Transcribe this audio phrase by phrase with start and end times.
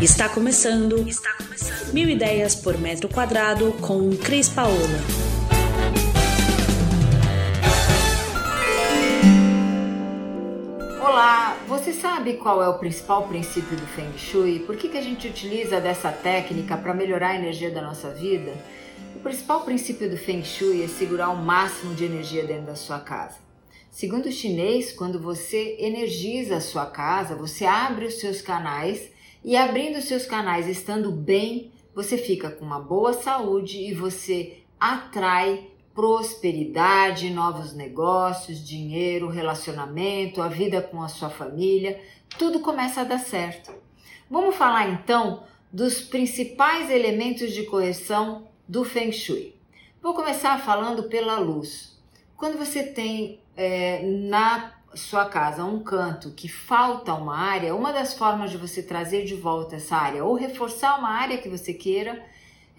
[0.00, 1.08] Está começando.
[1.08, 1.92] Está começando.
[1.92, 4.76] Mil ideias por metro quadrado com Cris Paola.
[11.00, 14.60] Olá, você sabe qual é o principal princípio do Feng Shui?
[14.60, 18.52] Por que, que a gente utiliza dessa técnica para melhorar a energia da nossa vida?
[19.16, 23.00] O principal princípio do Feng Shui é segurar o máximo de energia dentro da sua
[23.00, 23.38] casa.
[23.90, 29.56] Segundo o chinês, quando você energiza a sua casa, você abre os seus canais e
[29.56, 37.28] abrindo seus canais, estando bem, você fica com uma boa saúde e você atrai prosperidade,
[37.30, 42.00] novos negócios, dinheiro, relacionamento, a vida com a sua família,
[42.38, 43.72] tudo começa a dar certo.
[44.30, 49.56] Vamos falar então dos principais elementos de correção do Feng Shui.
[50.00, 52.00] Vou começar falando pela luz.
[52.36, 58.14] Quando você tem é, na sua casa um canto que falta uma área, uma das
[58.14, 62.24] formas de você trazer de volta essa área ou reforçar uma área que você queira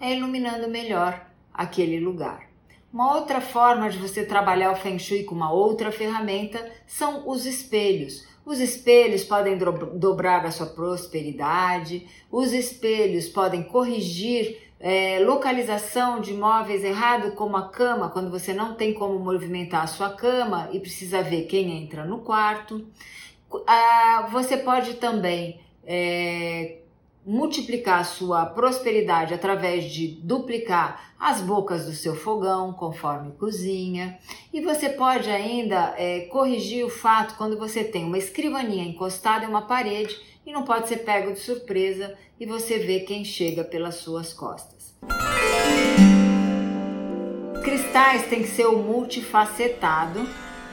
[0.00, 2.48] é iluminando melhor aquele lugar.
[2.92, 7.46] Uma outra forma de você trabalhar o Feng Shui com uma outra ferramenta são os
[7.46, 8.26] espelhos.
[8.44, 16.82] Os espelhos podem dobrar a sua prosperidade, os espelhos podem corrigir é, localização de móveis
[16.82, 21.22] errado, como a cama, quando você não tem como movimentar a sua cama e precisa
[21.22, 22.86] ver quem entra no quarto.
[23.66, 26.78] Ah, você pode também é,
[27.24, 34.18] multiplicar sua prosperidade através de duplicar as bocas do seu fogão conforme cozinha.
[34.52, 39.48] E você pode ainda é, corrigir o fato quando você tem uma escrivaninha encostada em
[39.48, 43.96] uma parede e não pode ser pego de surpresa e você vê quem chega pelas
[43.96, 44.94] suas costas.
[47.62, 50.26] Cristais tem que ser multifacetado,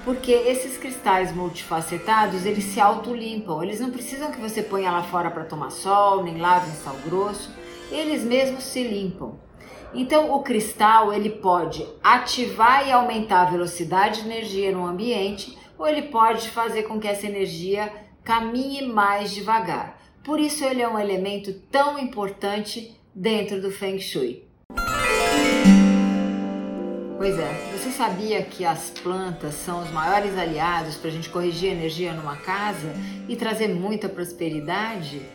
[0.07, 5.29] porque esses cristais multifacetados, eles se autolimpam, eles não precisam que você ponha lá fora
[5.29, 7.53] para tomar sol, nem lave em sal grosso,
[7.91, 9.37] eles mesmos se limpam.
[9.93, 15.85] Então, o cristal ele pode ativar e aumentar a velocidade de energia no ambiente, ou
[15.85, 17.91] ele pode fazer com que essa energia
[18.23, 19.99] caminhe mais devagar.
[20.23, 24.47] Por isso ele é um elemento tão importante dentro do Feng Shui.
[27.17, 31.71] Pois é, você sabia que as plantas são os maiores aliados para a gente corrigir
[31.71, 32.93] a energia numa casa
[33.27, 35.25] e trazer muita prosperidade?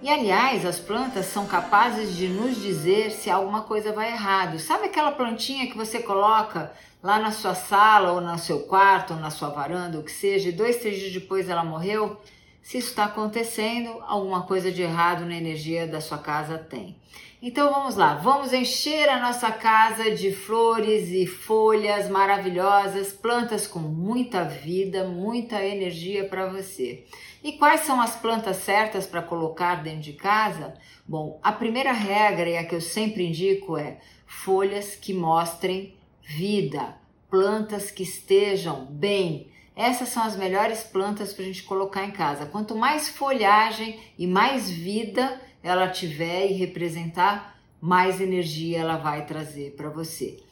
[0.00, 4.58] E aliás, as plantas são capazes de nos dizer se alguma coisa vai errado.
[4.58, 9.20] Sabe aquela plantinha que você coloca lá na sua sala, ou no seu quarto, ou
[9.20, 12.18] na sua varanda, o que seja, e dois, três dias depois ela morreu?
[12.66, 16.96] Se isso está acontecendo, alguma coisa de errado na energia da sua casa tem.
[17.40, 23.78] Então vamos lá, vamos encher a nossa casa de flores e folhas maravilhosas, plantas com
[23.78, 27.04] muita vida, muita energia para você.
[27.40, 30.74] E quais são as plantas certas para colocar dentro de casa?
[31.06, 36.96] Bom, a primeira regra e a que eu sempre indico é folhas que mostrem vida,
[37.30, 42.46] plantas que estejam bem, essas são as melhores plantas para a gente colocar em casa.
[42.46, 49.72] Quanto mais folhagem e mais vida ela tiver e representar, mais energia ela vai trazer
[49.76, 50.42] para você.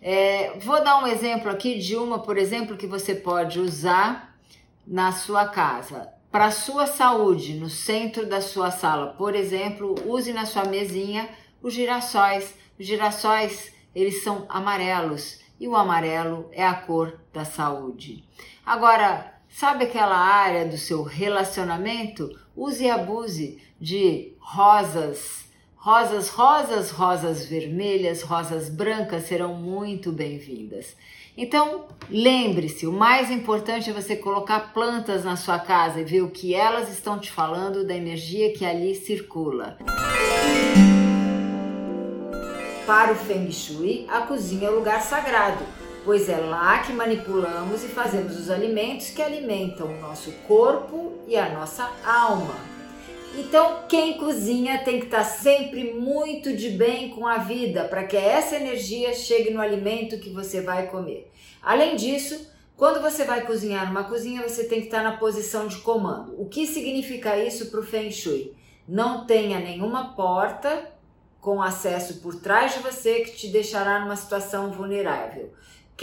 [0.00, 4.38] É, vou dar um exemplo aqui de uma, por exemplo, que você pode usar
[4.86, 6.08] na sua casa.
[6.30, 11.28] Para sua saúde, no centro da sua sala, por exemplo, use na sua mesinha
[11.60, 12.54] os girassóis.
[12.78, 18.24] Os girassóis, eles são amarelos e o amarelo é a cor da saúde.
[18.64, 22.34] Agora, sabe aquela área do seu relacionamento?
[22.56, 25.44] Use e abuse de rosas.
[25.76, 30.96] Rosas, rosas, rosas vermelhas, rosas brancas serão muito bem-vindas.
[31.36, 36.30] Então, lembre-se, o mais importante é você colocar plantas na sua casa e ver o
[36.30, 39.78] que elas estão te falando da energia que ali circula.
[42.90, 45.64] Para o Feng Shui, a cozinha é o lugar sagrado
[46.04, 51.36] pois é lá que manipulamos e fazemos os alimentos que alimentam o nosso corpo e
[51.36, 52.56] a nossa alma.
[53.38, 58.16] Então, quem cozinha tem que estar sempre muito de bem com a vida para que
[58.16, 61.30] essa energia chegue no alimento que você vai comer.
[61.62, 65.76] Além disso, quando você vai cozinhar numa cozinha, você tem que estar na posição de
[65.76, 66.34] comando.
[66.36, 68.52] O que significa isso para o Feng Shui?
[68.88, 70.98] Não tenha nenhuma porta
[71.40, 75.52] com acesso por trás de você que te deixará numa situação vulnerável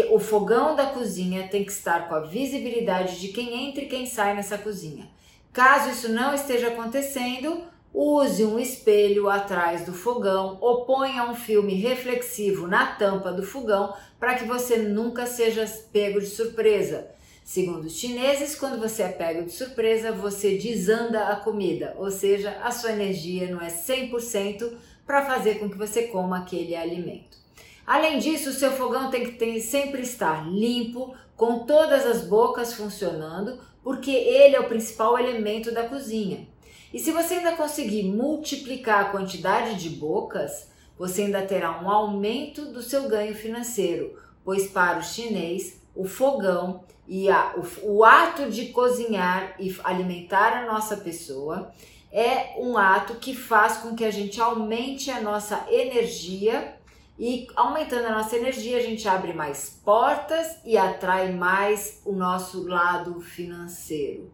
[0.09, 4.05] o fogão da cozinha tem que estar com a visibilidade de quem entra e quem
[4.05, 5.09] sai nessa cozinha.
[5.51, 7.63] Caso isso não esteja acontecendo,
[7.93, 13.93] use um espelho atrás do fogão ou ponha um filme reflexivo na tampa do fogão
[14.19, 17.07] para que você nunca seja pego de surpresa.
[17.43, 22.57] Segundo os chineses, quando você é pego de surpresa, você desanda a comida, ou seja,
[22.61, 24.69] a sua energia não é 100%
[25.07, 27.37] para fazer com que você coma aquele alimento.
[27.85, 32.73] Além disso, o seu fogão tem que ter, sempre estar limpo, com todas as bocas
[32.73, 36.45] funcionando, porque ele é o principal elemento da cozinha.
[36.93, 42.65] E se você ainda conseguir multiplicar a quantidade de bocas, você ainda terá um aumento
[42.65, 48.49] do seu ganho financeiro, pois para o chinês, o fogão e a, o, o ato
[48.49, 51.71] de cozinhar e alimentar a nossa pessoa
[52.11, 56.77] é um ato que faz com que a gente aumente a nossa energia
[57.19, 62.67] e aumentando a nossa energia, a gente abre mais portas e atrai mais o nosso
[62.67, 64.31] lado financeiro.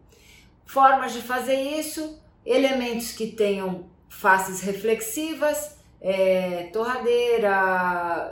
[0.66, 8.30] Formas de fazer isso: elementos que tenham faces reflexivas, é, torradeira,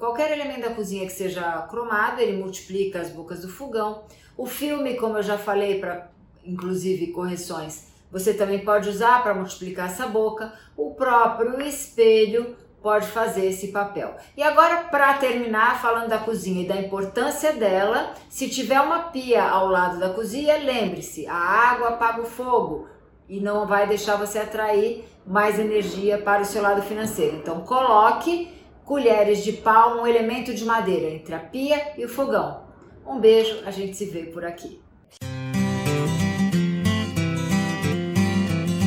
[0.00, 4.02] qualquer elemento da cozinha que seja cromado, ele multiplica as bocas do fogão.
[4.36, 6.10] O filme, como eu já falei, para
[6.44, 10.52] inclusive correções, você também pode usar para multiplicar essa boca.
[10.76, 14.14] O próprio espelho pode fazer esse papel.
[14.36, 19.42] E agora, para terminar, falando da cozinha e da importância dela, se tiver uma pia
[19.42, 22.86] ao lado da cozinha, lembre-se: a água apaga o fogo
[23.28, 27.36] e não vai deixar você atrair mais energia para o seu lado financeiro.
[27.36, 28.52] Então, coloque
[28.84, 32.64] colheres de pau, um elemento de madeira entre a pia e o fogão.
[33.06, 34.82] Um beijo, a gente se vê por aqui.